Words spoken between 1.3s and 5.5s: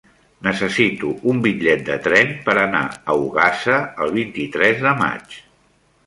un bitllet de tren per anar a Ogassa el vint-i-tres de maig.